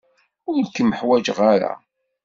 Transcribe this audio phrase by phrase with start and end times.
[0.51, 1.71] Ur kem-ḥwajeɣ ara.